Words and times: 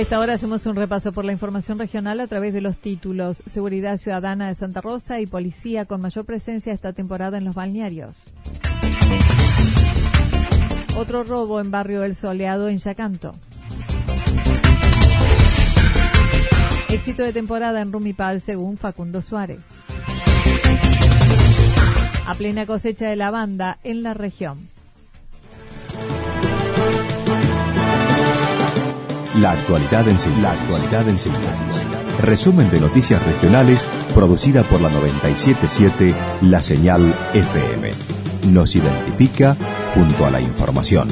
Escole. 0.00 0.16
ahora 0.16 0.34
hacemos 0.34 0.66
un 0.66 0.76
repaso 0.76 1.12
por 1.12 1.24
la 1.24 1.32
información 1.32 1.78
regional 1.78 2.20
a 2.20 2.26
través 2.26 2.54
de 2.54 2.60
los 2.60 2.78
títulos 2.78 3.42
Seguridad 3.46 3.98
Ciudadana 3.98 4.48
de 4.48 4.54
Santa 4.54 4.80
Rosa 4.80 5.20
y 5.20 5.26
Policía 5.26 5.86
con 5.86 6.00
mayor 6.00 6.24
presencia 6.24 6.72
esta 6.72 6.92
temporada 6.92 7.38
en 7.38 7.44
los 7.44 7.54
balnearios. 7.54 8.16
Otro 10.96 11.24
robo 11.24 11.60
en 11.60 11.70
Barrio 11.70 12.02
El 12.02 12.14
Soleado 12.14 12.68
en 12.68 12.78
Yacanto. 12.78 13.32
Éxito 16.88 17.22
de 17.22 17.32
temporada 17.32 17.80
en 17.80 17.92
Rumipal 17.92 18.40
según 18.40 18.76
Facundo 18.76 19.20
Suárez. 19.22 19.60
A 22.26 22.34
plena 22.34 22.66
cosecha 22.66 23.08
de 23.08 23.16
lavanda 23.16 23.78
en 23.82 24.02
la 24.02 24.14
región. 24.14 24.68
La 29.40 29.52
actualidad 29.52 30.08
en 30.08 30.18
síntesis. 30.18 30.42
La 30.50 32.24
Resumen 32.24 32.68
de 32.70 32.80
noticias 32.80 33.24
regionales 33.24 33.86
producida 34.12 34.64
por 34.64 34.80
la 34.80 34.90
977 34.90 36.14
La 36.42 36.60
Señal 36.60 37.14
FM. 37.34 37.92
Nos 38.48 38.74
identifica 38.74 39.56
junto 39.94 40.26
a 40.26 40.30
la 40.32 40.40
información. 40.40 41.08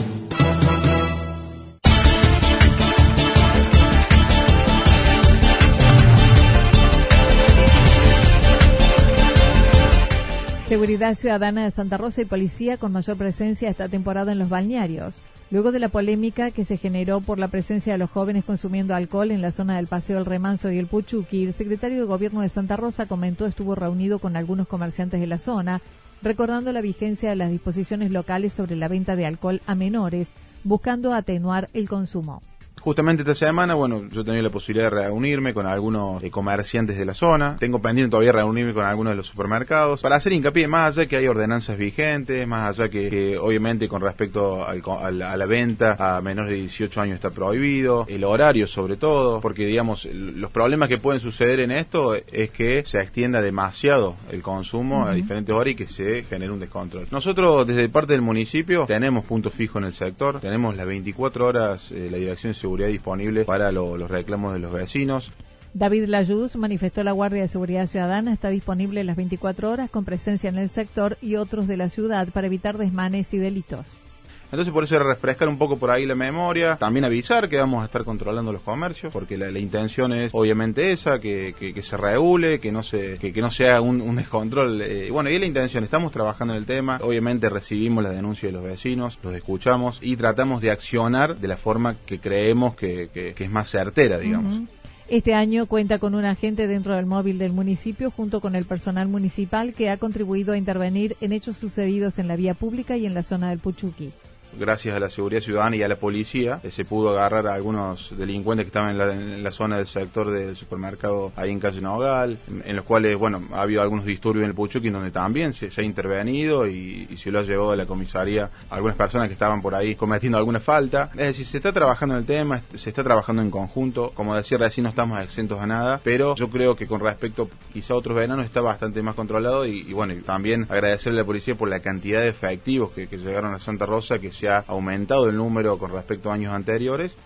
Seguridad 10.67 11.15
Ciudadana 11.15 11.65
de 11.65 11.71
Santa 11.71 11.97
Rosa 11.97 12.23
y 12.23 12.25
Policía 12.25 12.77
con 12.77 12.91
mayor 12.91 13.17
presencia 13.17 13.71
esta 13.71 13.89
temporada 13.89 14.33
en 14.33 14.41
los 14.41 14.49
balnearios. 14.49 15.23
Luego 15.49 15.71
de 15.71 15.79
la 15.79 15.91
polémica 15.91 16.51
que 16.51 16.65
se 16.65 16.77
generó 16.77 17.21
por 17.21 17.39
la 17.39 17.47
presencia 17.47 17.93
de 17.93 17.99
los 18.01 18.11
jóvenes 18.11 18.45
consumiendo 18.45 18.97
alcohol 18.97 19.31
en 19.31 19.43
la 19.43 19.53
zona 19.53 19.77
del 19.77 19.87
Paseo 19.87 20.19
El 20.19 20.25
Remanso 20.25 20.73
y 20.73 20.79
el 20.79 20.89
Puchuqui, 20.89 21.45
el 21.45 21.55
secretario 21.55 21.99
de 21.99 22.05
Gobierno 22.05 22.41
de 22.41 22.49
Santa 22.49 22.75
Rosa 22.75 23.07
comentó 23.07 23.47
estuvo 23.47 23.77
reunido 23.77 24.19
con 24.19 24.35
algunos 24.35 24.67
comerciantes 24.67 25.21
de 25.21 25.29
la 25.29 25.39
zona, 25.39 25.83
recordando 26.21 26.73
la 26.73 26.81
vigencia 26.81 27.31
de 27.31 27.37
las 27.37 27.53
disposiciones 27.53 28.11
locales 28.11 28.55
sobre 28.55 28.75
la 28.75 28.89
venta 28.89 29.15
de 29.15 29.25
alcohol 29.25 29.61
a 29.67 29.77
menores, 29.77 30.31
buscando 30.65 31.15
atenuar 31.15 31.69
el 31.75 31.89
consumo. 31.89 32.43
Justamente 32.87 33.23
esta 33.23 33.35
semana, 33.35 33.75
bueno, 33.75 34.05
yo 34.13 34.25
tenía 34.25 34.43
la 34.43 34.51
posibilidad 34.51 34.89
de 34.89 35.03
reunirme 35.03 35.53
con 35.53 35.67
algunos 35.67 36.23
eh, 36.23 36.31
comerciantes 36.31 36.97
de 36.97 37.05
la 37.05 37.15
zona. 37.15 37.57
Tengo 37.59 37.83
pendiente 37.83 38.13
todavía 38.13 38.31
reunirme 38.31 38.73
con 38.75 38.85
algunos 38.85 39.11
de 39.11 39.17
los 39.17 39.27
supermercados 39.27 40.01
para 40.01 40.15
hacer 40.15 40.33
hincapié 40.33 40.69
más 40.69 40.97
allá 40.97 41.09
que 41.09 41.17
hay 41.17 41.27
ordenanzas 41.27 41.79
vigentes, 41.79 42.47
más 42.47 42.79
allá 42.79 42.89
que, 42.89 43.39
obviamente 43.39 43.89
con 43.89 44.03
respecto 44.03 44.65
al, 44.65 44.85
a 45.21 45.37
la 45.37 45.47
venta 45.47 45.97
a 45.99 46.21
menores 46.21 46.53
de 46.53 46.59
18 46.59 47.01
años 47.01 47.17
está 47.17 47.31
prohibido, 47.31 48.07
el 48.09 48.23
horario 48.23 48.69
sobre 48.69 48.97
todo, 48.97 49.41
porque 49.41 49.67
digamos, 49.67 50.05
los 50.05 50.53
problemas 50.53 50.89
que 50.89 50.99
pueden 50.99 51.21
suceder 51.21 51.59
en 51.59 51.73
esto 51.73 52.15
es 52.15 52.53
que 52.53 52.85
se 52.85 53.01
extienda 53.01 53.43
demasiado 53.43 54.15
el 54.31 54.43
consumo 54.43 55.07
a 55.07 55.13
diferentes 55.13 55.53
horas 55.53 55.73
y 55.73 55.75
que 55.75 55.89
se 55.89 56.23
genere 56.23 56.53
un 56.53 56.61
descontrol. 56.61 57.09
Nosotros 57.11 57.67
desde 57.67 57.89
parte 57.89 58.13
del 58.13 58.23
municipio 58.23 58.85
tenemos 58.87 59.25
puntos 59.25 59.53
fijos 59.53 59.83
en 59.83 59.89
el 59.89 59.93
sector, 59.93 60.39
tenemos 60.39 60.77
las 60.77 60.87
24 60.87 61.47
horas 61.49 61.91
eh, 61.91 62.11
la 62.13 62.19
Dirección 62.19 62.53
de 62.53 62.55
Seguridad 62.57 62.76
disponible 62.85 63.47
para 63.47 63.73
los 63.73 64.11
reclamos 64.11 64.53
de 64.53 64.59
los 64.59 64.73
vecinos. 64.73 65.33
David 65.73 66.07
Layuz 66.07 66.57
manifestó 66.57 67.03
la 67.03 67.13
Guardia 67.13 67.43
de 67.43 67.49
Seguridad 67.49 67.87
Ciudadana 67.87 68.33
está 68.33 68.49
disponible 68.49 69.05
las 69.05 69.17
24 69.17 69.71
horas 69.71 69.91
con 69.91 70.05
presencia 70.05 70.49
en 70.49 70.59
el 70.59 70.69
sector 70.69 71.19
y 71.21 71.37
otros 71.37 71.67
de 71.67 71.77
la 71.77 71.91
ciudad 71.91 72.29
para 72.29 72.47
evitar 72.47 72.79
desmanes 72.79 73.33
y 73.35 73.39
delitos. 73.39 74.06
Entonces 74.47 74.73
por 74.73 74.85
eso 74.85 74.99
refrescar 74.99 75.49
un 75.49 75.59
poco 75.59 75.77
por 75.77 75.91
ahí 75.91 76.07
la 76.07 76.15
memoria, 76.15 76.77
también 76.77 77.05
avisar 77.05 77.49
que 77.49 77.57
vamos 77.57 77.83
a 77.83 77.87
estar 77.87 78.05
controlando 78.05 78.53
los 78.53 78.63
comercios, 78.63 79.13
porque 79.13 79.37
la, 79.37 79.59
intención 79.59 80.13
es 80.13 80.31
obviamente 80.33 80.93
esa, 80.93 81.19
que, 81.19 81.55
que, 81.59 81.83
se 81.83 81.97
regule, 81.97 82.61
que 82.61 82.71
no 82.71 82.83
se 82.83 83.19
que, 83.19 83.33
no 83.41 83.51
sea 83.51 83.81
un, 83.81 84.17
descontrol. 84.17 84.81
Eh, 84.83 85.11
bueno, 85.11 85.31
y 85.31 85.35
es 85.35 85.41
la 85.41 85.47
intención, 85.47 85.83
estamos 85.83 86.13
trabajando 86.13 86.55
en 86.55 86.59
el 86.59 86.67
tema, 86.67 86.99
obviamente 87.03 87.49
recibimos 87.49 88.05
la 88.05 88.11
denuncia 88.11 88.49
de 88.49 88.53
los 88.53 88.63
vecinos, 88.63 89.19
los 89.23 89.35
escuchamos 89.35 89.99
y 90.01 90.17
tratamos 90.17 90.63
de 90.63 90.71
accionar 90.71 91.37
de 91.37 91.49
la 91.49 91.57
forma 91.57 91.97
que 92.07 92.21
creemos 92.21 92.77
que, 92.77 93.11
es 93.37 93.51
más 93.51 93.69
certera, 93.69 94.19
digamos. 94.19 94.69
Este 95.09 95.35
año 95.35 95.67
cuenta 95.67 95.99
con 95.99 96.15
un 96.15 96.25
agente 96.25 96.67
dentro 96.67 96.95
del 96.97 97.07
móvil 97.07 97.39
del 97.39 97.53
municipio 97.53 98.11
junto 98.11 98.41
con 98.41 98.57
el 98.57 98.65
personal 98.65 99.07
municipal 99.09 99.73
que 99.73 99.89
ha 99.89 99.99
contribuido 99.99 100.53
a 100.53 100.57
intervenir 100.57 101.17
en 101.21 101.33
hechos 101.33 101.57
sucedidos 101.57 102.19
en 102.19 102.27
la 102.27 102.35
vía 102.35 102.55
pública 102.55 102.97
y 102.97 103.07
en 103.07 103.15
la 103.15 103.23
zona 103.23 103.51
del 103.51 103.61
Puchuqui 103.61 104.13
gracias 104.59 104.97
a 104.97 105.01
la 105.01 105.11
seguridad 105.11 105.41
ciudadana 105.41 105.77
y 105.77 105.83
a 105.83 105.89
la 105.89 105.97
policía, 105.97 106.61
eh, 106.63 106.71
se 106.71 106.85
pudo 106.85 107.11
agarrar 107.11 107.47
a 107.47 107.55
algunos 107.55 108.13
delincuentes 108.17 108.65
que 108.65 108.69
estaban 108.69 109.01
en 109.01 109.43
la, 109.43 109.51
zona 109.51 109.79
del 109.79 109.87
sector 109.87 110.31
del 110.31 110.57
supermercado 110.57 111.33
ahí 111.37 111.51
en 111.51 111.61
calle 111.61 111.81
Nogal, 111.81 112.39
en, 112.65 112.77
los 112.77 112.85
cuales, 112.85 113.17
bueno, 113.17 113.43
ha 113.53 113.63
habido 113.63 113.81
algunos 113.83 114.05
disturbios 114.05 114.45
en 114.45 114.51
el 114.51 114.55
Puchuqui 114.55 114.91
donde 114.91 115.11
también 115.11 115.53
se, 115.53 115.69
ha 115.81 115.85
intervenido 115.85 116.67
y, 116.67 117.09
se 117.17 117.31
lo 117.31 117.39
ha 117.39 117.43
llevado 117.43 117.73
a 117.73 117.77
la 117.77 117.87
comisaría 117.87 118.51
algunas 118.71 118.97
personas 118.97 119.29
que 119.29 119.33
estaban 119.33 119.63
por 119.63 119.75
ahí 119.75 119.95
cometiendo 119.95 120.39
alguna 120.39 120.61
falta. 120.61 121.11
Es 121.13 121.29
decir, 121.29 121.47
se 121.47 121.57
está 121.59 121.73
trabajando 121.73 122.15
en 122.15 122.21
el 122.21 122.27
tema, 122.27 122.61
se 122.75 122.91
está 122.91 123.03
trabajando 123.03 123.43
en 123.43 123.51
conjunto. 123.51 124.13
Como 124.15 124.37
decía 124.37 124.59
recién, 124.59 124.85
no 124.85 124.91
estamos 124.91 125.21
exentos 125.23 125.61
a 125.61 125.67
nada, 125.67 126.01
pero 126.05 126.35
yo 126.37 126.49
creo 126.49 126.77
que 126.77 126.87
con 126.87 127.01
respecto 127.01 127.49
quizá 127.73 127.95
a 127.95 127.97
otros 127.97 128.17
veranos 128.17 128.45
está 128.45 128.61
bastante 128.61 129.03
más 129.03 129.15
controlado 129.15 129.65
y, 129.67 129.93
bueno, 129.93 130.15
también 130.25 130.67
agradecerle 130.69 131.21
a 131.21 131.23
la 131.23 131.27
policía 131.27 131.55
por 131.55 131.69
la 131.69 131.81
cantidad 131.81 132.21
de 132.21 132.29
efectivos 132.29 132.91
que, 132.91 133.07
que 133.07 133.17
llegaron 133.17 133.55
a 133.55 133.59
Santa 133.59 133.87
Rosa, 133.87 134.19
que 134.19 134.33
se 134.33 134.46
ha 134.49 134.65
aumentado 134.67 135.29
el 135.29 135.37
número 135.37 135.79
con 135.79 135.93
respecto 135.93 136.31
a 136.31 136.35
años 136.35 136.53
anteriores. 136.55 137.17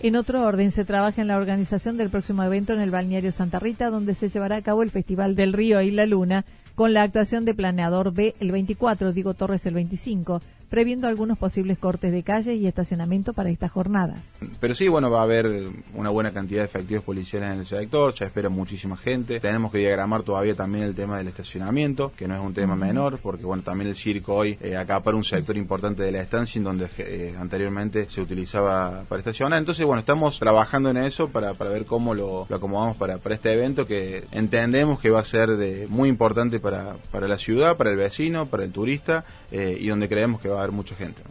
En 0.00 0.16
otro 0.16 0.42
orden, 0.42 0.72
se 0.72 0.84
trabaja 0.84 1.22
en 1.22 1.28
la 1.28 1.36
organización 1.36 1.96
del 1.96 2.10
próximo 2.10 2.42
evento 2.42 2.72
en 2.72 2.80
el 2.80 2.90
balneario 2.90 3.30
Santa 3.30 3.60
Rita, 3.60 3.88
donde 3.88 4.14
se 4.14 4.28
llevará 4.28 4.56
a 4.56 4.62
cabo 4.62 4.82
el 4.82 4.90
Festival 4.90 5.36
del 5.36 5.52
Río 5.52 5.80
y 5.80 5.92
la 5.92 6.06
Luna, 6.06 6.44
con 6.74 6.92
la 6.92 7.02
actuación 7.02 7.44
de 7.44 7.54
Planeador 7.54 8.12
B 8.12 8.34
el 8.40 8.50
24, 8.50 9.12
Diego 9.12 9.34
Torres 9.34 9.64
el 9.66 9.74
25, 9.74 10.40
previendo 10.72 11.06
algunos 11.06 11.36
posibles 11.36 11.76
cortes 11.76 12.12
de 12.12 12.22
calle 12.22 12.54
y 12.54 12.66
estacionamiento 12.66 13.34
para 13.34 13.50
estas 13.50 13.70
jornadas. 13.70 14.20
Pero 14.58 14.74
sí, 14.74 14.88
bueno, 14.88 15.10
va 15.10 15.20
a 15.20 15.24
haber 15.24 15.68
una 15.94 16.08
buena 16.08 16.32
cantidad 16.32 16.62
de 16.62 16.64
efectivos 16.64 17.04
policiales 17.04 17.52
en 17.52 17.60
el 17.60 17.66
sector, 17.66 18.14
ya 18.14 18.24
espera 18.24 18.48
muchísima 18.48 18.96
gente. 18.96 19.38
Tenemos 19.38 19.70
que 19.70 19.76
diagramar 19.76 20.22
todavía 20.22 20.54
también 20.54 20.84
el 20.84 20.94
tema 20.94 21.18
del 21.18 21.28
estacionamiento, 21.28 22.12
que 22.16 22.26
no 22.26 22.38
es 22.38 22.42
un 22.42 22.54
tema 22.54 22.74
menor, 22.74 23.18
porque 23.18 23.44
bueno, 23.44 23.62
también 23.62 23.90
el 23.90 23.96
circo 23.96 24.34
hoy 24.34 24.56
eh, 24.62 24.74
acapara 24.74 25.14
un 25.14 25.24
sector 25.24 25.58
importante 25.58 26.04
de 26.04 26.10
la 26.10 26.22
estancia 26.22 26.58
en 26.58 26.64
donde 26.64 26.88
eh, 26.96 27.34
anteriormente 27.38 28.08
se 28.08 28.22
utilizaba 28.22 29.04
para 29.10 29.18
estacionar. 29.18 29.58
Entonces, 29.58 29.84
bueno, 29.84 30.00
estamos 30.00 30.38
trabajando 30.38 30.88
en 30.88 30.96
eso 30.96 31.28
para, 31.28 31.52
para 31.52 31.68
ver 31.68 31.84
cómo 31.84 32.14
lo, 32.14 32.46
acomodamos 32.50 32.96
para, 32.96 33.18
para 33.18 33.34
este 33.34 33.52
evento 33.52 33.84
que 33.84 34.24
entendemos 34.32 34.98
que 35.00 35.10
va 35.10 35.20
a 35.20 35.24
ser 35.24 35.50
de, 35.58 35.86
muy 35.90 36.08
importante 36.08 36.60
para, 36.60 36.94
para 37.10 37.28
la 37.28 37.36
ciudad, 37.36 37.76
para 37.76 37.90
el 37.90 37.98
vecino, 37.98 38.46
para 38.46 38.64
el 38.64 38.72
turista 38.72 39.26
eh, 39.50 39.76
y 39.78 39.88
donde 39.88 40.08
creemos 40.08 40.40
que 40.40 40.48
va 40.48 40.61
a 40.61 40.61
mucha 40.70 40.94
gente. 40.94 41.22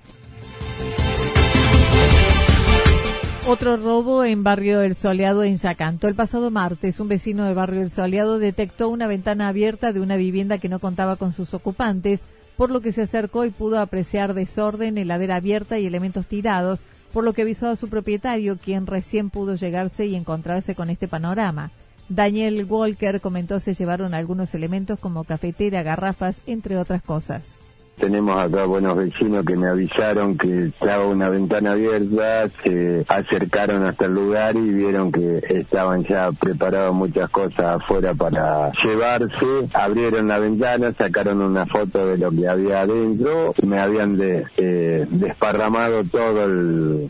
Otro 3.48 3.75
robo 3.75 4.24
en 4.24 4.44
Barrio 4.44 4.81
El 4.81 4.95
Soleado 4.95 5.44
en 5.44 5.57
Yacanto. 5.57 6.07
El 6.07 6.16
pasado 6.16 6.51
martes, 6.51 7.00
un 7.00 7.07
vecino 7.07 7.45
de 7.45 7.56
Barrio 7.56 7.81
El 7.81 7.89
Soleado 7.89 8.38
detectó 8.38 8.89
una 8.89 9.07
ventana 9.07 9.48
abierta 9.48 9.92
de 9.92 10.00
una 10.00 10.16
vivienda 10.16 10.60
que 10.60 10.69
no 10.69 10.80
contaba 10.80 11.16
con 11.16 11.33
sus 11.33 11.54
ocupantes, 11.54 12.22
por 12.56 12.69
lo 12.69 12.81
que 12.81 12.92
se 12.92 13.01
acercó 13.01 13.44
y 13.44 13.50
pudo 13.50 13.80
apreciar 13.80 14.36
desorden, 14.36 15.00
heladera 15.00 15.38
abierta 15.38 15.80
y 15.80 15.88
elementos 15.88 16.28
tirados, 16.28 16.81
por 17.12 17.24
lo 17.24 17.33
que 17.33 17.42
avisó 17.42 17.68
a 17.68 17.75
su 17.75 17.89
propietario, 17.89 18.57
quien 18.57 18.86
recién 18.86 19.31
pudo 19.31 19.56
llegarse 19.56 20.06
y 20.06 20.16
encontrarse 20.16 20.75
con 20.75 20.89
este 20.92 21.07
panorama. 21.07 21.72
Daniel 22.10 22.66
Walker 22.66 23.22
comentó 23.22 23.60
se 23.60 23.74
llevaron 23.74 24.13
algunos 24.13 24.54
elementos 24.54 25.00
como 25.00 25.24
cafetera, 25.24 25.81
garrafas, 25.81 26.38
entre 26.45 26.78
otras 26.78 27.01
cosas. 27.01 27.56
Tenemos 28.01 28.36
acá 28.36 28.65
buenos 28.65 28.98
vecinos 28.98 29.45
que 29.45 29.56
me 29.56 29.69
avisaron 29.69 30.36
que 30.36 30.65
estaba 30.65 31.06
una 31.06 31.30
ventana 31.30 31.74
abierta, 31.74 32.48
se 32.63 33.06
acercaron 33.07 33.86
hasta 33.86 34.06
el 34.06 34.15
lugar 34.15 34.56
y 34.56 34.74
vieron 34.74 35.12
que 35.12 35.39
estaban 35.48 36.03
ya 36.06 36.30
preparadas 36.31 36.94
muchas 36.94 37.30
cosas 37.30 37.80
afuera 37.80 38.15
para 38.15 38.71
llevarse. 38.83 39.45
Abrieron 39.75 40.27
la 40.27 40.39
ventana, 40.39 40.92
sacaron 40.94 41.44
una 41.44 41.68
foto 41.68 42.07
de 42.07 42.18
lo 42.18 42.31
que 42.31 42.48
había 42.48 42.81
adentro, 42.81 43.53
me 43.62 43.80
habían 43.80 44.18
eh, 44.19 45.06
desparramado 45.07 46.04
todo 46.06 46.31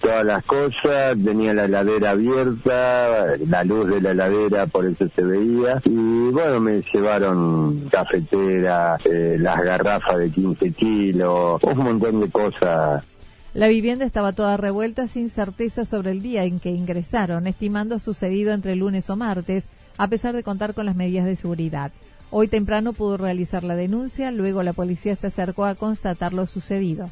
todas 0.02 0.26
las 0.26 0.44
cosas, 0.46 1.18
tenía 1.24 1.54
la 1.54 1.66
heladera 1.66 2.12
abierta, 2.12 3.38
la 3.48 3.64
luz 3.64 3.88
de 3.88 4.02
la 4.02 4.12
heladera 4.12 4.68
por 4.68 4.86
eso 4.86 5.08
se 5.16 5.24
veía 5.24 5.82
y 5.86 6.32
bueno, 6.32 6.60
me 6.60 6.82
llevaron 6.94 7.88
cafetera, 7.90 8.98
eh, 9.06 9.38
las 9.40 9.62
garrafas 9.64 10.18
de 10.18 10.30
15 10.30 10.72
un 10.82 11.78
montón 11.78 12.20
de 12.22 12.30
cosas. 12.30 13.06
La 13.54 13.68
vivienda 13.68 14.06
estaba 14.06 14.32
toda 14.32 14.56
revuelta 14.56 15.08
sin 15.08 15.30
certeza 15.30 15.84
sobre 15.84 16.12
el 16.12 16.22
día 16.22 16.46
en 16.46 16.60
que 16.60 16.70
ingresaron, 16.70 17.48
estimando 17.48 18.00
sucedido 18.00 18.54
entre 18.54 18.76
lunes 18.76 19.10
o 19.10 19.18
martes, 19.18 19.70
a 19.98 20.08
pesar 20.08 20.34
de 20.34 20.44
contar 20.44 20.74
con 20.74 20.86
las 20.86 20.96
medidas 20.96 21.26
de 21.26 21.36
seguridad. 21.36 21.92
Hoy 22.30 22.48
temprano 22.48 22.94
pudo 22.94 23.18
realizar 23.18 23.64
la 23.64 23.76
denuncia, 23.76 24.32
luego 24.32 24.64
la 24.64 24.72
policía 24.72 25.18
se 25.18 25.28
acercó 25.28 25.66
a 25.66 25.76
constatar 25.76 26.34
lo 26.34 26.48
sucedido. 26.48 27.08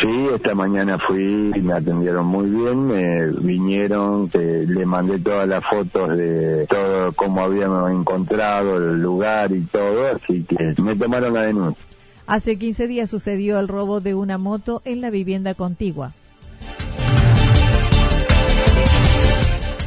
Sí, 0.00 0.26
esta 0.34 0.54
mañana 0.54 0.98
fui 0.98 1.52
y 1.54 1.60
me 1.60 1.72
atendieron 1.72 2.26
muy 2.26 2.50
bien, 2.50 2.86
me 2.88 3.30
vinieron, 3.40 4.28
le 4.34 4.84
mandé 4.84 5.20
todas 5.20 5.48
las 5.48 5.64
fotos 5.64 6.18
de 6.18 6.66
todo 6.66 7.12
cómo 7.12 7.44
habíamos 7.44 7.90
encontrado 7.92 8.76
el 8.76 9.00
lugar 9.00 9.52
y 9.52 9.60
todo, 9.62 10.08
así 10.08 10.44
que 10.44 10.74
me 10.82 10.96
tomaron 10.96 11.32
la 11.32 11.46
denuncia. 11.46 11.82
Hace 12.26 12.58
15 12.58 12.88
días 12.88 13.08
sucedió 13.08 13.60
el 13.60 13.68
robo 13.68 14.00
de 14.00 14.14
una 14.14 14.36
moto 14.36 14.82
en 14.84 15.00
la 15.00 15.10
vivienda 15.10 15.54
contigua. 15.54 16.12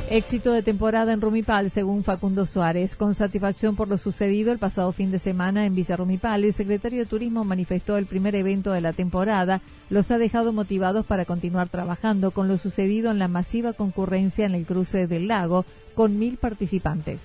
Éxito 0.09 0.53
de 0.53 0.63
temporada 0.63 1.11
en 1.11 1.21
Rumipal, 1.21 1.69
según 1.69 2.03
Facundo 2.03 2.45
Suárez. 2.45 2.95
Con 2.95 3.13
satisfacción 3.13 3.75
por 3.75 3.89
lo 3.89 3.97
sucedido 3.97 4.53
el 4.53 4.57
pasado 4.57 4.93
fin 4.93 5.11
de 5.11 5.19
semana 5.19 5.65
en 5.65 5.75
Villa 5.75 5.97
Rumipal, 5.97 6.45
el 6.45 6.53
secretario 6.53 6.99
de 6.99 7.05
Turismo 7.05 7.43
manifestó 7.43 7.97
el 7.97 8.05
primer 8.05 8.33
evento 8.35 8.71
de 8.71 8.81
la 8.81 8.93
temporada. 8.93 9.61
Los 9.89 10.09
ha 10.09 10.17
dejado 10.17 10.53
motivados 10.53 11.05
para 11.05 11.25
continuar 11.25 11.67
trabajando 11.67 12.31
con 12.31 12.47
lo 12.47 12.57
sucedido 12.57 13.11
en 13.11 13.19
la 13.19 13.27
masiva 13.27 13.73
concurrencia 13.73 14.45
en 14.45 14.55
el 14.55 14.65
cruce 14.65 15.07
del 15.07 15.27
lago, 15.27 15.65
con 15.93 16.17
mil 16.17 16.37
participantes 16.37 17.19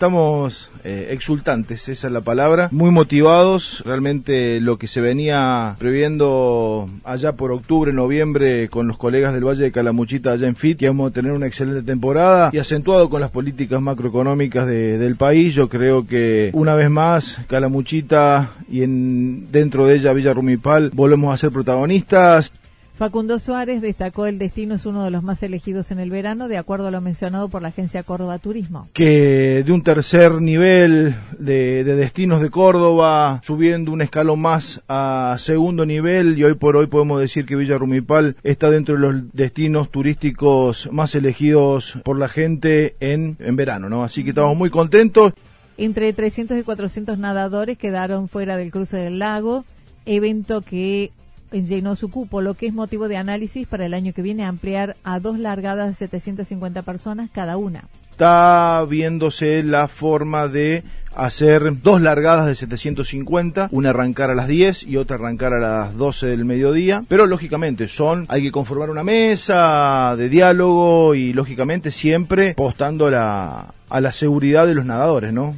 estamos 0.00 0.70
eh, 0.82 1.08
exultantes, 1.10 1.86
esa 1.90 2.06
es 2.06 2.12
la 2.14 2.22
palabra, 2.22 2.70
muy 2.72 2.90
motivados, 2.90 3.82
realmente 3.84 4.58
lo 4.58 4.78
que 4.78 4.86
se 4.86 5.02
venía 5.02 5.74
previendo 5.78 6.88
allá 7.04 7.32
por 7.32 7.52
octubre, 7.52 7.92
noviembre 7.92 8.70
con 8.70 8.88
los 8.88 8.96
colegas 8.96 9.34
del 9.34 9.44
Valle 9.44 9.64
de 9.64 9.72
Calamuchita 9.72 10.32
allá 10.32 10.46
en 10.46 10.56
FIT, 10.56 10.78
que 10.78 10.88
vamos 10.88 11.10
a 11.10 11.12
tener 11.12 11.32
una 11.32 11.46
excelente 11.46 11.82
temporada 11.82 12.48
y 12.50 12.56
acentuado 12.56 13.10
con 13.10 13.20
las 13.20 13.30
políticas 13.30 13.82
macroeconómicas 13.82 14.66
del 14.66 15.16
país, 15.16 15.54
yo 15.54 15.68
creo 15.68 16.06
que 16.06 16.48
una 16.54 16.74
vez 16.74 16.88
más 16.88 17.38
Calamuchita 17.46 18.52
y 18.70 18.84
en, 18.84 19.52
dentro 19.52 19.84
de 19.84 19.96
ella 19.96 20.14
Villa 20.14 20.32
Rumipal 20.32 20.92
volvemos 20.94 21.34
a 21.34 21.36
ser 21.36 21.50
protagonistas. 21.50 22.54
Facundo 23.00 23.38
Suárez 23.38 23.80
destacó 23.80 24.26
el 24.26 24.38
destino 24.38 24.74
es 24.74 24.84
uno 24.84 25.02
de 25.02 25.10
los 25.10 25.22
más 25.22 25.42
elegidos 25.42 25.90
en 25.90 26.00
el 26.00 26.10
verano, 26.10 26.48
de 26.48 26.58
acuerdo 26.58 26.88
a 26.88 26.90
lo 26.90 27.00
mencionado 27.00 27.48
por 27.48 27.62
la 27.62 27.68
agencia 27.68 28.02
Córdoba 28.02 28.38
Turismo. 28.38 28.90
Que 28.92 29.62
de 29.64 29.72
un 29.72 29.82
tercer 29.82 30.32
nivel 30.42 31.16
de, 31.38 31.82
destinos 31.84 32.42
de 32.42 32.50
Córdoba, 32.50 33.40
subiendo 33.42 33.90
un 33.90 34.02
escalón 34.02 34.40
más 34.40 34.82
a 34.86 35.34
segundo 35.38 35.86
nivel, 35.86 36.38
y 36.38 36.44
hoy 36.44 36.56
por 36.56 36.76
hoy 36.76 36.88
podemos 36.88 37.18
decir 37.18 37.46
que 37.46 37.56
Villa 37.56 37.78
Rumipal 37.78 38.36
está 38.42 38.70
dentro 38.70 38.96
de 38.96 39.00
los 39.00 39.32
destinos 39.32 39.90
turísticos 39.90 40.86
más 40.92 41.14
elegidos 41.14 41.98
por 42.04 42.18
la 42.18 42.28
gente 42.28 42.96
en, 43.00 43.38
en 43.38 43.56
verano, 43.56 43.88
¿no? 43.88 44.04
Así 44.04 44.24
que 44.24 44.28
estamos 44.28 44.58
muy 44.58 44.68
contentos. 44.68 45.32
Entre 45.78 46.12
300 46.12 46.58
y 46.58 46.62
400 46.64 47.18
nadadores 47.18 47.78
quedaron 47.78 48.28
fuera 48.28 48.58
del 48.58 48.70
cruce 48.70 48.98
del 48.98 49.18
lago, 49.18 49.64
evento 50.04 50.60
que 50.60 51.12
llenó 51.52 51.96
su 51.96 52.10
cupo, 52.10 52.40
lo 52.40 52.54
que 52.54 52.66
es 52.66 52.74
motivo 52.74 53.08
de 53.08 53.16
análisis 53.16 53.66
para 53.66 53.86
el 53.86 53.94
año 53.94 54.12
que 54.12 54.22
viene 54.22 54.44
ampliar 54.44 54.96
a 55.04 55.20
dos 55.20 55.38
largadas 55.38 55.88
de 55.88 55.94
750 55.94 56.82
personas 56.82 57.30
cada 57.30 57.56
una. 57.56 57.84
Está 58.10 58.84
viéndose 58.86 59.62
la 59.62 59.88
forma 59.88 60.46
de 60.46 60.82
hacer 61.14 61.80
dos 61.82 62.00
largadas 62.00 62.46
de 62.46 62.54
750, 62.54 63.68
una 63.72 63.90
arrancar 63.90 64.30
a 64.30 64.34
las 64.34 64.46
10 64.46 64.84
y 64.84 64.96
otra 64.96 65.16
arrancar 65.16 65.54
a 65.54 65.58
las 65.58 65.96
12 65.96 66.26
del 66.26 66.44
mediodía, 66.44 67.02
pero 67.08 67.26
lógicamente 67.26 67.88
son, 67.88 68.26
hay 68.28 68.42
que 68.42 68.52
conformar 68.52 68.90
una 68.90 69.02
mesa 69.02 70.14
de 70.16 70.28
diálogo 70.28 71.14
y 71.14 71.32
lógicamente 71.32 71.90
siempre 71.90 72.50
apostando 72.50 73.06
a 73.06 73.10
la, 73.10 73.74
a 73.90 74.00
la 74.00 74.12
seguridad 74.12 74.66
de 74.66 74.74
los 74.74 74.86
nadadores, 74.86 75.32
¿no? 75.32 75.54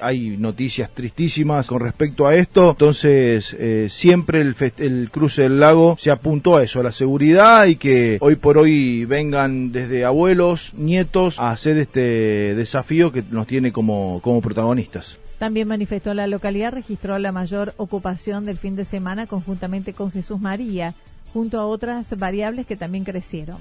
hay 0.00 0.36
noticias 0.38 0.90
tristísimas 0.90 1.66
con 1.66 1.80
respecto 1.80 2.26
a 2.26 2.34
esto, 2.34 2.70
entonces 2.70 3.54
eh, 3.58 3.88
siempre 3.90 4.40
el, 4.40 4.56
el 4.78 5.10
cruce 5.10 5.42
del 5.42 5.60
lago 5.60 5.96
se 6.00 6.10
apuntó 6.10 6.56
a 6.56 6.64
eso, 6.64 6.80
a 6.80 6.82
la 6.82 6.92
seguridad 6.92 7.66
y 7.66 7.76
que 7.76 8.16
hoy 8.20 8.36
por 8.36 8.56
hoy 8.56 9.04
vengan 9.04 9.70
desde 9.70 10.04
abuelos, 10.04 10.72
nietos 10.74 11.38
a 11.38 11.50
hacer 11.50 11.76
este 11.76 12.54
desafío 12.54 13.12
que 13.12 13.22
nos 13.30 13.46
tiene 13.46 13.70
como, 13.70 14.20
como 14.22 14.40
protagonistas. 14.40 15.18
También 15.38 15.68
manifestó 15.68 16.14
la 16.14 16.26
localidad 16.26 16.72
registró 16.72 17.18
la 17.18 17.32
mayor 17.32 17.74
ocupación 17.76 18.46
del 18.46 18.56
fin 18.56 18.76
de 18.76 18.86
semana 18.86 19.26
conjuntamente 19.26 19.92
con 19.92 20.10
Jesús 20.10 20.40
María, 20.40 20.94
junto 21.34 21.60
a 21.60 21.66
otras 21.66 22.16
variables 22.16 22.66
que 22.66 22.76
también 22.76 23.04
crecieron 23.04 23.58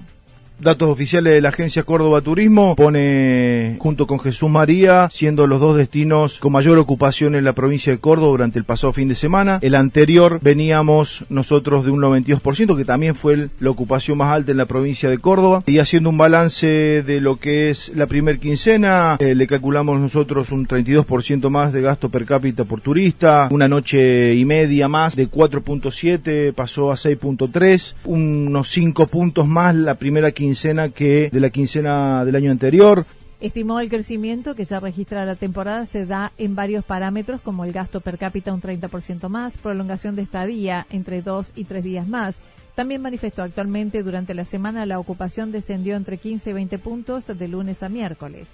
datos 0.59 0.89
oficiales 0.89 1.33
de 1.33 1.41
la 1.41 1.49
agencia 1.49 1.83
Córdoba 1.83 2.21
Turismo, 2.21 2.75
pone 2.75 3.77
junto 3.79 4.07
con 4.07 4.19
Jesús 4.19 4.49
María, 4.49 5.09
siendo 5.11 5.47
los 5.47 5.59
dos 5.59 5.75
destinos 5.75 6.39
con 6.39 6.53
mayor 6.53 6.77
ocupación 6.77 7.35
en 7.35 7.43
la 7.43 7.53
provincia 7.53 7.91
de 7.91 7.99
Córdoba 7.99 8.29
durante 8.29 8.59
el 8.59 8.65
pasado 8.65 8.93
fin 8.93 9.07
de 9.07 9.15
semana. 9.15 9.59
El 9.61 9.75
anterior 9.75 10.39
veníamos 10.41 11.25
nosotros 11.29 11.85
de 11.85 11.91
un 11.91 12.01
92%, 12.01 12.77
que 12.77 12.85
también 12.85 13.15
fue 13.15 13.49
la 13.59 13.69
ocupación 13.69 14.17
más 14.17 14.31
alta 14.31 14.51
en 14.51 14.57
la 14.57 14.65
provincia 14.65 15.09
de 15.09 15.17
Córdoba. 15.17 15.63
Y 15.65 15.79
haciendo 15.79 16.09
un 16.09 16.17
balance 16.17 16.67
de 16.67 17.21
lo 17.21 17.37
que 17.37 17.69
es 17.69 17.91
la 17.95 18.07
primer 18.07 18.39
quincena, 18.39 19.17
eh, 19.19 19.35
le 19.35 19.47
calculamos 19.47 19.99
nosotros 19.99 20.51
un 20.51 20.67
32% 20.67 21.49
más 21.49 21.73
de 21.73 21.81
gasto 21.81 22.09
per 22.09 22.25
cápita 22.25 22.63
por 22.63 22.81
turista, 22.81 23.47
una 23.51 23.67
noche 23.67 24.35
y 24.35 24.45
media 24.45 24.87
más 24.87 25.15
de 25.15 25.29
4.7 25.29 26.53
pasó 26.53 26.91
a 26.91 26.95
6.3, 26.95 27.95
unos 28.05 28.69
5 28.69 29.07
puntos 29.07 29.47
más 29.47 29.75
la 29.75 29.95
primera 29.95 30.31
quincena 30.31 30.42
quincena 30.43 30.89
que 30.89 31.29
de 31.31 31.39
la 31.39 31.49
quincena 31.49 32.25
del 32.25 32.35
año 32.35 32.51
anterior. 32.51 33.05
Estimó 33.39 33.79
el 33.79 33.87
crecimiento 33.87 34.55
que 34.55 34.65
ya 34.65 34.81
registra 34.81 35.23
la 35.23 35.37
temporada 35.37 35.85
se 35.85 36.05
da 36.05 36.33
en 36.37 36.53
varios 36.53 36.83
parámetros 36.83 37.39
como 37.39 37.63
el 37.63 37.71
gasto 37.71 38.01
per 38.01 38.17
cápita 38.17 38.53
un 38.53 38.61
30% 38.61 39.29
más, 39.29 39.57
prolongación 39.57 40.17
de 40.17 40.23
estadía 40.23 40.85
entre 40.89 41.21
dos 41.21 41.53
y 41.55 41.63
tres 41.63 41.85
días 41.85 42.09
más. 42.09 42.35
También 42.75 43.01
manifestó 43.01 43.41
actualmente 43.41 44.03
durante 44.03 44.33
la 44.33 44.43
semana 44.43 44.85
la 44.85 44.99
ocupación 44.99 45.53
descendió 45.53 45.95
entre 45.95 46.17
15 46.17 46.49
y 46.49 46.53
20 46.53 46.77
puntos 46.79 47.25
de 47.27 47.47
lunes 47.47 47.81
a 47.83 47.87
miércoles. 47.87 48.45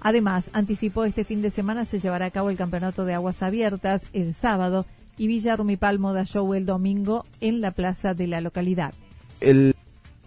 Además, 0.00 0.50
anticipó 0.52 1.04
este 1.04 1.24
fin 1.24 1.40
de 1.40 1.50
semana 1.50 1.86
se 1.86 2.00
llevará 2.00 2.26
a 2.26 2.30
cabo 2.30 2.50
el 2.50 2.58
Campeonato 2.58 3.06
de 3.06 3.14
Aguas 3.14 3.42
Abiertas 3.42 4.04
el 4.12 4.34
sábado 4.34 4.84
y 5.16 5.26
Villa 5.26 5.56
Rumipal 5.56 5.98
Moda 5.98 6.24
Show 6.24 6.52
el 6.52 6.66
domingo 6.66 7.24
en 7.40 7.62
la 7.62 7.70
plaza 7.70 8.12
de 8.12 8.26
la 8.26 8.42
localidad. 8.42 8.92
El 9.40 9.74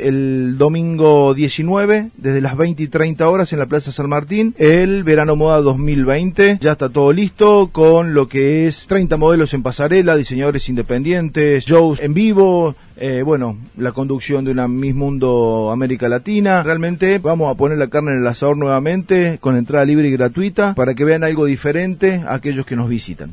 el 0.03 0.57
domingo 0.57 1.33
19, 1.33 2.10
desde 2.17 2.41
las 2.41 2.57
20 2.57 2.83
y 2.83 2.88
30 2.88 3.27
horas 3.29 3.53
en 3.53 3.60
la 3.60 3.65
Plaza 3.65 3.91
San 3.91 4.10
Martín, 4.10 4.53
el 4.57 5.03
Verano 5.03 5.36
Moda 5.36 5.62
2020. 5.62 6.60
Ya 6.62 6.74
está 6.74 6.89
todo 6.89 7.13
listo 7.13 7.69
con 7.72 8.13
lo 8.13 8.27
que 8.27 8.67
es 8.67 8.86
30 8.88 9.17
modelos 9.17 9.53
en 9.53 9.63
pasarela, 9.63 10.15
diseñadores 10.15 10.67
independientes, 10.69 11.65
shows 11.65 12.00
en 12.01 12.13
vivo, 12.13 12.75
eh, 12.95 13.24
bueno, 13.24 13.57
la 13.77 13.91
conducción 13.91 14.45
de 14.45 14.51
una 14.51 14.67
Miss 14.67 14.95
Mundo 14.95 15.72
América 15.72 16.10
Latina. 16.10 16.63
Realmente 16.63 17.19
vamos 17.19 17.51
a 17.51 17.57
poner 17.57 17.77
la 17.77 17.88
carne 17.88 18.12
en 18.12 18.19
el 18.19 18.27
asador 18.27 18.57
nuevamente 18.57 19.39
con 19.39 19.57
entrada 19.57 19.86
libre 19.86 20.07
y 20.07 20.12
gratuita 20.12 20.74
para 20.75 20.93
que 20.93 21.05
vean 21.05 21.24
algo 21.24 21.45
diferente 21.45 22.22
a 22.27 22.36
aquellos 22.36 22.65
que 22.65 22.75
nos 22.75 22.89
visitan. 22.89 23.31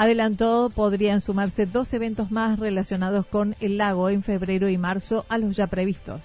Adelantó, 0.00 0.70
podrían 0.74 1.20
sumarse 1.20 1.66
dos 1.66 1.92
eventos 1.92 2.30
más 2.30 2.58
relacionados 2.58 3.26
con 3.26 3.54
el 3.60 3.76
lago 3.76 4.08
en 4.08 4.22
febrero 4.22 4.70
y 4.70 4.78
marzo 4.78 5.26
a 5.28 5.36
los 5.36 5.54
ya 5.54 5.66
previstos. 5.66 6.22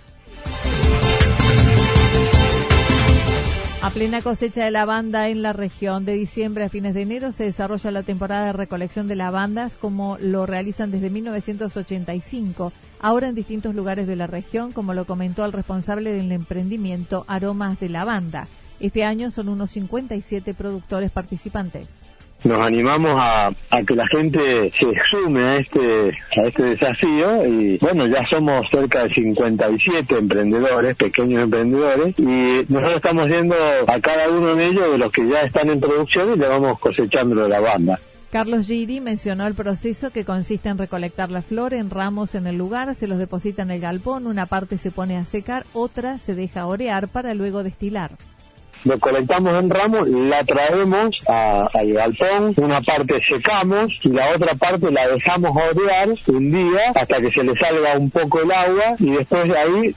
A 3.82 3.90
plena 3.90 4.22
cosecha 4.22 4.64
de 4.64 4.72
lavanda 4.72 5.28
en 5.28 5.42
la 5.42 5.52
región, 5.52 6.06
de 6.06 6.14
diciembre 6.14 6.64
a 6.64 6.70
fines 6.70 6.94
de 6.94 7.02
enero 7.02 7.34
se 7.34 7.44
desarrolla 7.44 7.92
la 7.92 8.04
temporada 8.04 8.46
de 8.46 8.54
recolección 8.54 9.10
de 9.10 9.16
lavandas 9.16 9.74
como 9.74 10.18
lo 10.22 10.46
realizan 10.46 10.90
desde 10.90 11.10
1985, 11.10 12.72
ahora 13.02 13.28
en 13.28 13.36
distintos 13.36 13.76
lugares 13.76 14.08
de 14.08 14.16
la 14.16 14.28
región, 14.28 14.72
como 14.72 14.94
lo 14.94 15.04
comentó 15.04 15.44
el 15.44 15.52
responsable 15.52 16.14
del 16.14 16.32
emprendimiento 16.32 17.26
Aromas 17.28 17.78
de 17.82 17.90
Lavanda. 17.90 18.48
Este 18.80 19.04
año 19.04 19.32
son 19.32 19.50
unos 19.50 19.72
57 19.72 20.54
productores 20.54 21.12
participantes 21.12 22.15
nos 22.46 22.62
animamos 22.62 23.12
a, 23.20 23.50
que 23.86 23.96
la 23.96 24.08
gente 24.08 24.72
se 24.80 24.86
sume 25.10 25.44
a 25.44 25.56
este 25.58 26.10
a 26.38 26.48
este 26.48 26.64
desafío 26.64 27.46
y 27.46 27.78
bueno 27.80 28.08
ya 28.08 28.26
somos 28.30 28.62
cerca 28.72 29.04
de 29.04 29.14
57 29.14 30.16
emprendedores 30.18 30.96
pequeños 30.96 31.44
emprendedores 31.44 32.18
y 32.18 32.24
nosotros 32.72 32.96
estamos 32.96 33.30
yendo 33.30 33.56
a 33.56 34.00
cada 34.00 34.30
uno 34.30 34.56
de 34.56 34.68
ellos 34.68 34.92
de 34.92 34.98
los 34.98 35.12
que 35.12 35.28
ya 35.28 35.42
están 35.42 35.70
en 35.70 35.80
producción 35.80 36.34
y 36.34 36.38
le 36.38 36.48
vamos 36.48 36.80
cosechando 36.80 37.44
de 37.44 37.50
la 37.50 37.60
banda. 37.60 38.00
Carlos 38.32 38.68
Giri 38.68 39.00
mencionó 39.00 39.48
el 39.48 39.54
proceso 39.54 40.12
que 40.12 40.26
consiste 40.26 40.70
en 40.70 40.78
recolectar 40.78 41.32
la 41.32 41.42
flor 41.42 41.74
en 41.74 41.90
ramos 41.90 42.36
en 42.36 42.48
el 42.48 42.58
lugar, 42.58 42.94
se 42.96 43.08
los 43.08 43.18
deposita 43.18 43.62
en 43.62 43.72
el 43.72 43.80
galpón, 43.80 44.28
una 44.28 44.46
parte 44.46 44.78
se 44.78 44.92
pone 44.92 45.18
a 45.18 45.26
secar, 45.26 45.66
otra 45.74 46.18
se 46.18 46.36
deja 46.36 46.66
orear 46.66 47.08
para 47.08 47.34
luego 47.34 47.64
destilar 47.64 48.12
lo 48.86 49.00
colectamos 49.00 49.56
en 49.56 49.70
ramos, 49.70 50.10
la 50.10 50.44
traemos 50.44 51.18
al 51.28 51.94
galpón, 51.94 52.54
una 52.58 52.82
parte 52.82 53.20
secamos 53.28 53.92
y 54.04 54.10
la 54.10 54.36
otra 54.36 54.54
parte 54.56 54.92
la 54.92 55.08
dejamos 55.08 55.52
orear 55.56 56.10
un 56.28 56.50
día 56.50 56.92
hasta 56.94 57.18
que 57.18 57.32
se 57.32 57.44
le 57.44 57.56
salga 57.56 57.98
un 57.98 58.10
poco 58.12 58.42
el 58.42 58.52
agua 58.52 58.96
y 59.00 59.12
después 59.12 59.50
de 59.50 59.58
ahí 59.58 59.96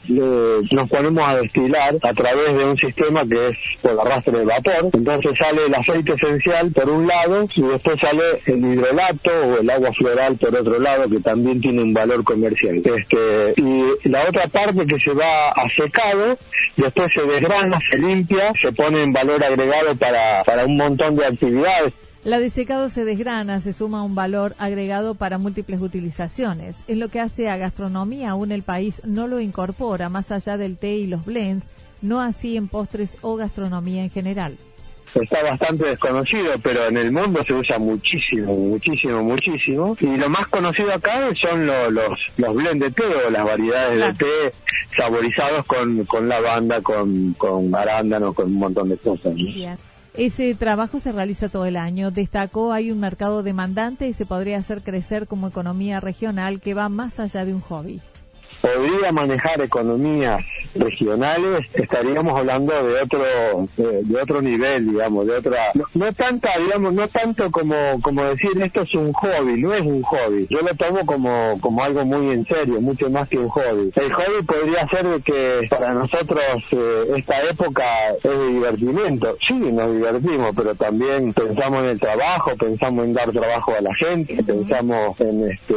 nos 0.73 0.89
ponemos 0.89 1.29
a 1.29 1.35
destilar 1.37 1.95
a 2.03 2.13
través 2.13 2.57
de 2.57 2.65
un 2.65 2.77
sistema 2.77 3.23
que 3.25 3.49
es 3.49 3.57
por 3.83 4.01
arrastre 4.01 4.39
de 4.39 4.45
vapor. 4.45 4.91
Entonces 4.93 5.39
sale 5.39 5.67
el 5.67 5.75
aceite 5.75 6.15
esencial 6.15 6.73
por 6.73 6.89
un 6.89 7.07
lado 7.07 7.47
y 7.55 7.63
después 7.63 8.01
sale 8.01 8.41
el 8.47 8.73
hidrolato 8.73 9.31
o 9.31 9.59
el 9.59 9.71
agua 9.71 9.93
floral 9.93 10.37
por 10.37 10.57
otro 10.57 10.79
lado 10.79 11.09
que 11.11 11.21
también 11.21 11.61
tiene 11.61 11.83
un 11.83 11.93
valor 11.93 12.25
comercial. 12.25 12.77
Este, 12.77 13.55
y 13.57 14.09
la 14.09 14.29
otra 14.29 14.47
parte 14.49 14.87
que 14.87 14.99
se 14.99 15.13
va 15.13 15.49
a 15.49 15.69
secado, 15.77 16.37
después 16.77 17.13
se 17.13 17.23
desgrana, 17.23 17.79
se 17.91 17.99
limpia, 17.99 18.53
se 18.61 18.73
pone 18.79 19.03
en 19.03 19.13
valor 19.13 19.43
agregado 19.43 19.97
para, 19.97 20.45
para 20.45 20.65
un 20.65 20.77
montón 20.77 21.17
de 21.17 21.27
actividades. 21.27 21.93
La 22.23 22.39
de 22.39 22.49
secado 22.49 22.91
se 22.91 23.05
desgrana, 23.05 23.61
se 23.61 23.73
suma 23.73 24.05
un 24.05 24.15
valor 24.15 24.55
agregado 24.59 25.17
para 25.17 25.39
múltiples 25.39 25.81
utilizaciones. 25.81 26.81
Es 26.87 26.97
lo 26.97 27.09
que 27.09 27.19
hace 27.19 27.49
a 27.49 27.57
gastronomía, 27.57 28.31
aún 28.31 28.53
el 28.53 28.63
país 28.63 29.03
no 29.05 29.27
lo 29.27 29.41
incorpora 29.41 30.09
más 30.09 30.31
allá 30.31 30.57
del 30.57 30.79
té 30.79 30.95
y 30.95 31.09
los 31.09 31.27
blends, 31.27 31.69
no 32.03 32.21
así 32.21 32.57
en 32.57 32.69
postres 32.69 33.19
o 33.21 33.35
gastronomía 33.35 34.05
en 34.05 34.11
general 34.11 34.57
está 35.15 35.43
bastante 35.43 35.89
desconocido, 35.89 36.55
pero 36.63 36.89
en 36.89 36.97
el 36.97 37.13
mundo 37.13 37.43
se 37.45 37.55
usa 37.55 37.79
muchísimo, 37.79 38.55
muchísimo, 38.55 39.23
muchísimo. 39.23 39.97
Y 40.01 40.17
lo 40.17 40.29
más 40.29 40.49
conocido 40.49 40.93
acá 40.93 41.29
son 41.35 41.67
los, 41.67 41.93
los 42.37 42.55
blend 42.55 42.83
de 42.83 42.91
té 42.91 43.05
o 43.05 43.31
las 43.31 43.45
variedades 43.45 43.99
de 43.99 44.13
té 44.25 44.59
saborizados 44.97 45.67
con, 45.67 46.05
con 46.05 46.29
lavanda, 46.29 46.81
con, 46.83 47.35
con 47.35 47.75
arándano, 47.75 48.33
con 48.33 48.47
un 48.47 48.59
montón 48.59 48.89
de 48.89 48.97
cosas. 48.99 49.35
Ese 50.15 50.55
trabajo 50.55 50.99
se 50.99 51.13
realiza 51.13 51.49
todo 51.49 51.67
el 51.67 51.77
año. 51.77 52.11
Destacó, 52.11 52.73
hay 52.73 52.91
un 52.91 52.99
mercado 52.99 53.43
demandante 53.43 54.09
y 54.09 54.13
se 54.13 54.27
podría 54.27 54.59
hacer 54.59 54.83
crecer 54.83 55.27
como 55.27 55.49
economía 55.49 56.01
regional 56.01 56.61
que 56.61 56.75
va 56.75 56.89
más 56.89 57.21
allá 57.21 57.45
de 57.45 57.55
un 57.55 57.61
hobby 57.61 58.01
podría 58.61 59.13
manejar 59.13 59.63
economías 59.63 60.45
regionales, 60.75 61.67
estaríamos 61.75 62.39
hablando 62.39 62.73
de 62.87 63.03
otro 63.03 63.25
de, 63.77 64.21
otro 64.21 64.41
nivel, 64.41 64.91
digamos, 64.91 65.27
de 65.27 65.37
otra 65.37 65.71
no, 65.95 66.13
tanta, 66.13 66.51
digamos, 66.59 66.93
no 66.93 67.07
tanto 67.09 67.51
como 67.51 67.75
como 68.03 68.25
decir 68.25 68.51
esto 68.63 68.83
es 68.83 68.95
un 68.95 69.13
hobby, 69.13 69.61
no 69.61 69.75
es 69.75 69.87
un 69.87 70.03
hobby. 70.03 70.47
Yo 70.49 70.59
lo 70.61 70.75
tomo 70.75 71.05
como 71.07 71.61
como 71.61 71.85
algo 71.85 72.05
muy 72.05 72.33
en 72.33 72.45
serio, 72.47 72.81
mucho 72.81 73.11
más 73.11 73.29
que 73.29 73.39
un 73.39 73.49
hobby. 73.49 73.93
El 73.95 74.13
hobby 74.13 74.43
podría 74.47 74.87
ser 74.89 75.07
de 75.09 75.21
que 75.21 75.67
para 75.69 75.95
nosotros 75.95 76.65
eh, 76.73 77.13
esta 77.17 77.43
época 77.43 77.85
es 78.11 78.23
de 78.23 78.47
divertimiento. 78.49 79.37
Sí, 79.47 79.55
nos 79.55 79.95
divertimos, 79.95 80.55
pero 80.57 80.75
también 80.75 81.33
pensamos 81.33 81.85
en 81.85 81.91
el 81.91 82.01
trabajo, 82.01 82.53
pensamos 82.57 83.05
en 83.05 83.15
dar 83.15 83.31
trabajo 83.33 83.75
a 83.77 83.81
la 83.81 83.95
gente, 83.95 84.43
pensamos 84.43 85.21
en 85.21 85.51
este 85.51 85.75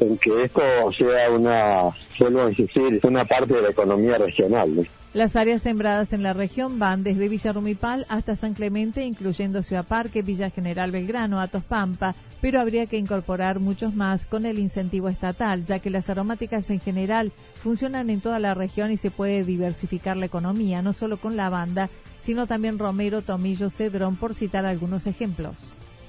en 0.00 0.18
que 0.18 0.42
esto 0.44 0.62
sea 0.98 1.30
una 1.30 1.90
vuelvo 2.18 2.42
a 2.42 2.48
insistir, 2.48 3.00
una 3.02 3.24
parte 3.24 3.54
de 3.54 3.62
la 3.62 3.70
economía 3.70 4.18
regional. 4.18 4.33
Las 5.12 5.36
áreas 5.36 5.62
sembradas 5.62 6.12
en 6.12 6.22
la 6.22 6.32
región 6.32 6.78
van 6.78 7.04
desde 7.04 7.28
Villa 7.28 7.52
Rumipal 7.52 8.04
hasta 8.08 8.34
San 8.34 8.54
Clemente, 8.54 9.04
incluyendo 9.04 9.62
Ciudad 9.62 9.86
Parque, 9.86 10.22
Villa 10.22 10.50
General 10.50 10.90
Belgrano, 10.90 11.40
Atos 11.40 11.62
Pampa, 11.62 12.14
pero 12.40 12.60
habría 12.60 12.86
que 12.86 12.98
incorporar 12.98 13.60
muchos 13.60 13.94
más 13.94 14.26
con 14.26 14.44
el 14.44 14.58
incentivo 14.58 15.08
estatal, 15.08 15.64
ya 15.64 15.78
que 15.78 15.90
las 15.90 16.10
aromáticas 16.10 16.68
en 16.70 16.80
general 16.80 17.32
funcionan 17.62 18.10
en 18.10 18.20
toda 18.20 18.38
la 18.40 18.54
región 18.54 18.90
y 18.90 18.96
se 18.96 19.10
puede 19.12 19.44
diversificar 19.44 20.16
la 20.16 20.26
economía, 20.26 20.82
no 20.82 20.92
solo 20.92 21.16
con 21.16 21.36
lavanda, 21.36 21.90
sino 22.20 22.46
también 22.46 22.78
romero, 22.78 23.22
tomillo, 23.22 23.70
cedrón, 23.70 24.16
por 24.16 24.34
citar 24.34 24.66
algunos 24.66 25.06
ejemplos 25.06 25.56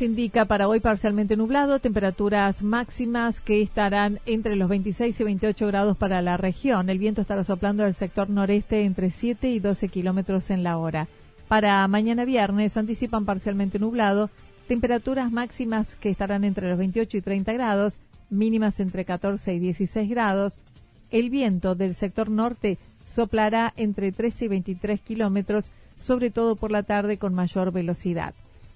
Indica 0.00 0.44
para 0.46 0.68
hoy 0.68 0.80
parcialmente 0.80 1.36
nublado, 1.36 1.78
temperaturas 1.78 2.62
máximas 2.62 3.40
que 3.40 3.60
estarán 3.60 4.20
entre 4.26 4.56
los 4.56 4.68
26 4.68 5.20
y 5.20 5.24
28 5.24 5.66
grados 5.66 5.98
para 5.98 6.22
la 6.22 6.36
región. 6.36 6.88
El 6.88 6.98
viento 6.98 7.20
estará 7.20 7.44
soplando 7.44 7.82
del 7.82 7.94
sector 7.94 8.30
noreste 8.30 8.84
entre 8.84 9.10
7 9.10 9.50
y 9.50 9.58
12 9.58 9.88
kilómetros 9.88 10.50
en 10.50 10.62
la 10.62 10.78
hora. 10.78 11.08
Para 11.48 11.86
mañana 11.88 12.24
viernes 12.24 12.76
anticipan 12.76 13.24
parcialmente 13.24 13.78
nublado, 13.78 14.30
temperaturas 14.68 15.30
máximas 15.30 15.96
que 15.96 16.10
estarán 16.10 16.44
entre 16.44 16.70
los 16.70 16.78
28 16.78 17.18
y 17.18 17.20
30 17.20 17.52
grados, 17.52 17.98
mínimas 18.30 18.80
entre 18.80 19.04
14 19.04 19.54
y 19.54 19.58
16 19.58 20.08
grados. 20.08 20.58
El 21.10 21.28
viento 21.28 21.74
del 21.74 21.94
sector 21.94 22.30
norte 22.30 22.78
soplará 23.04 23.74
entre 23.76 24.12
13 24.12 24.46
y 24.46 24.48
23 24.48 25.00
kilómetros, 25.00 25.66
sobre 25.96 26.30
todo 26.30 26.56
por 26.56 26.70
la 26.70 26.84
tarde 26.84 27.18
con 27.18 27.34
mayor 27.34 27.72
velocidad. 27.72 28.32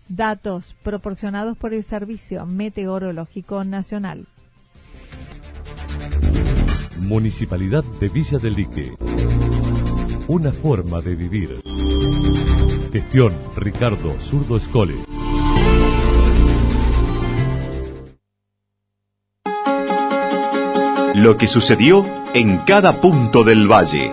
Datos 0.08 0.76
proporcionados 0.84 1.58
por 1.58 1.74
el 1.74 1.82
Servicio 1.82 2.46
Meteorológico 2.46 3.64
Nacional. 3.64 4.26
Municipalidad 7.00 7.84
de 8.00 8.08
Villa 8.08 8.38
del 8.38 8.54
Lique. 8.54 8.92
Una 10.28 10.52
forma 10.52 11.00
de 11.00 11.14
vivir. 11.16 11.60
Gestión 12.92 13.36
Ricardo 13.56 14.18
Zurdo 14.20 14.56
Escole. 14.56 14.94
Lo 21.14 21.36
que 21.36 21.46
sucedió 21.46 22.04
en 22.34 22.58
cada 22.58 23.00
punto 23.00 23.42
del 23.42 23.70
valle. 23.70 24.12